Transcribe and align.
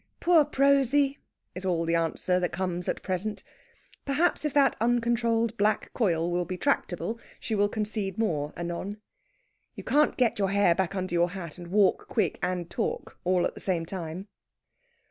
"Poor 0.19 0.43
Prosy!" 0.43 1.19
is 1.53 1.63
all 1.63 1.85
the 1.85 1.93
answer 1.93 2.39
that 2.39 2.51
comes 2.51 2.89
at 2.89 3.03
present. 3.03 3.43
Perhaps 4.03 4.43
if 4.43 4.51
that 4.51 4.75
uncontrolled 4.81 5.55
black 5.57 5.93
coil 5.93 6.31
will 6.31 6.43
be 6.43 6.57
tractable 6.57 7.19
she 7.39 7.53
will 7.53 7.69
concede 7.69 8.17
more 8.17 8.51
anon. 8.57 8.97
You 9.75 9.83
can't 9.83 10.17
get 10.17 10.39
your 10.39 10.49
hair 10.49 10.73
back 10.73 10.95
under 10.95 11.13
your 11.13 11.29
hat 11.29 11.59
and 11.59 11.67
walk 11.67 12.07
quick 12.07 12.39
and 12.41 12.67
talk, 12.67 13.19
all 13.23 13.45
at 13.45 13.53
the 13.53 13.59
same 13.59 13.85
time. 13.85 14.27